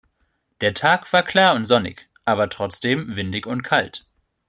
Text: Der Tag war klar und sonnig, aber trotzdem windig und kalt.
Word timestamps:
Der 0.61 0.73
Tag 0.73 1.13
war 1.13 1.21
klar 1.21 1.53
und 1.53 1.65
sonnig, 1.65 2.09
aber 2.25 2.49
trotzdem 2.49 3.15
windig 3.15 3.45
und 3.45 3.61
kalt. 3.61 4.07